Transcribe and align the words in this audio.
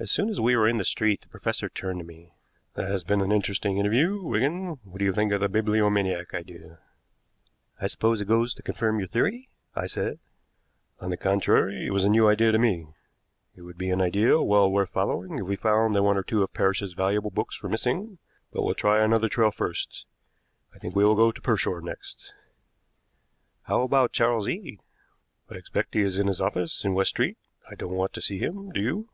As 0.00 0.12
soon 0.12 0.28
as 0.28 0.40
we 0.40 0.54
were 0.54 0.68
in 0.68 0.76
the 0.76 0.84
street 0.84 1.22
the 1.22 1.26
professor 1.28 1.68
turned 1.68 1.98
to 1.98 2.06
me. 2.06 2.32
"That 2.74 2.88
has 2.88 3.02
been 3.02 3.20
an 3.20 3.32
interesting 3.32 3.78
interview, 3.78 4.22
Wigan. 4.22 4.78
What 4.84 5.00
do 5.00 5.04
you 5.04 5.12
think 5.12 5.32
of 5.32 5.40
the 5.40 5.48
bibliomaniac 5.48 6.32
idea?" 6.34 6.78
"I 7.80 7.88
suppose 7.88 8.20
it 8.20 8.26
goes 8.26 8.54
to 8.54 8.62
confirm 8.62 9.00
your 9.00 9.08
theory?" 9.08 9.48
I 9.74 9.86
said. 9.86 10.20
"On 11.00 11.10
the 11.10 11.16
contrary, 11.16 11.84
it 11.88 11.90
was 11.90 12.04
a 12.04 12.08
new 12.08 12.28
idea 12.28 12.52
to 12.52 12.60
me. 12.60 12.94
It 13.56 13.62
would 13.62 13.76
be 13.76 13.90
an 13.90 14.00
idea 14.00 14.40
well 14.40 14.70
worth 14.70 14.90
following 14.90 15.40
if 15.40 15.46
we 15.46 15.56
found 15.56 15.96
that 15.96 16.04
one 16.04 16.16
or 16.16 16.22
two 16.22 16.44
of 16.44 16.54
Parrish's 16.54 16.92
valuable 16.92 17.32
books 17.32 17.60
were 17.60 17.68
missing; 17.68 18.18
but 18.52 18.62
we'll 18.62 18.74
try 18.74 19.02
another 19.02 19.28
trail 19.28 19.50
first. 19.50 20.06
I 20.72 20.78
think 20.78 20.94
we 20.94 21.04
will 21.04 21.16
go 21.16 21.32
to 21.32 21.40
Pershore 21.42 21.80
next." 21.82 22.32
"How 23.62 23.82
about 23.82 24.12
Charles 24.12 24.48
Eade?" 24.48 24.80
"I 25.50 25.54
expect 25.56 25.94
he 25.94 26.02
is 26.02 26.18
in 26.18 26.28
his 26.28 26.40
office 26.40 26.84
in 26.84 26.94
West 26.94 27.10
Street. 27.10 27.36
I 27.68 27.74
don't 27.74 27.94
want 27.96 28.12
to 28.12 28.20
see 28.22 28.38
him. 28.38 28.70
Do 28.70 28.80
you?" 28.80 29.08